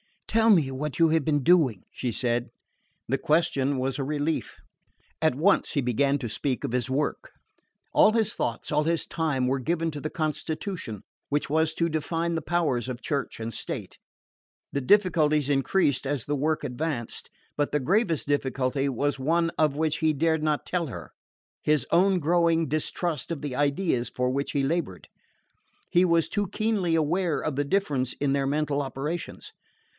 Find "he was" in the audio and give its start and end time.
25.91-26.29